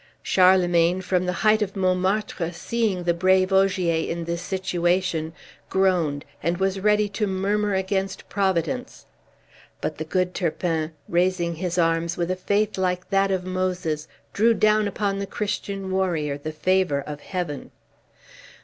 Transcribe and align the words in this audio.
Charlemagne, 0.23 1.01
from 1.01 1.27
the 1.27 1.31
height 1.45 1.61
of 1.61 1.75
Montmartre, 1.75 2.51
seeing 2.53 3.03
the 3.03 3.13
brave 3.13 3.53
Ogier 3.53 4.09
in 4.09 4.23
this 4.23 4.41
situation, 4.41 5.31
groaned, 5.69 6.25
and 6.41 6.57
was 6.57 6.79
ready 6.79 7.07
to 7.09 7.27
murmur 7.27 7.75
against 7.75 8.27
Providence; 8.27 9.05
but 9.79 9.99
the 9.99 10.03
good 10.03 10.33
Turpin, 10.33 10.93
raising 11.07 11.53
his 11.53 11.77
arms, 11.77 12.17
with 12.17 12.31
a 12.31 12.35
faith 12.35 12.79
like 12.79 13.11
that 13.11 13.29
of 13.29 13.45
Moses, 13.45 14.07
drew 14.33 14.55
down 14.55 14.87
upon 14.87 15.19
the 15.19 15.27
Christian 15.27 15.91
warrior 15.91 16.35
the 16.35 16.51
favor 16.51 17.01
of 17.01 17.19
Heaven. 17.19 17.69